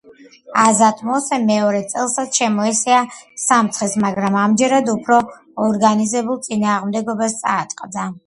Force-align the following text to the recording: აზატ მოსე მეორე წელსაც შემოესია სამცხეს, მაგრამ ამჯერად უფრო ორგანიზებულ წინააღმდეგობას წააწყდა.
აზატ 0.59 1.01
მოსე 1.07 1.37
მეორე 1.49 1.81
წელსაც 1.91 2.39
შემოესია 2.41 3.01
სამცხეს, 3.43 3.93
მაგრამ 4.05 4.37
ამჯერად 4.45 4.91
უფრო 4.95 5.19
ორგანიზებულ 5.67 6.43
წინააღმდეგობას 6.49 7.37
წააწყდა. 7.45 8.09